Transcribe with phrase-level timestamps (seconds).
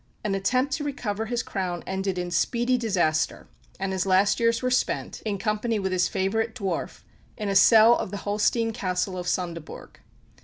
[0.23, 3.45] An attempt to recover his crown ended in speedy disaster,
[3.79, 7.01] and his last years were spent, in company with his favourite dwarf,
[7.37, 9.97] in a cell of the Holstein Castle of Sondeborg.